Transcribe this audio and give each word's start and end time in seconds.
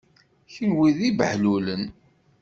Kenwi 0.53 0.89
d 0.97 0.99
ibehlulen. 1.09 1.83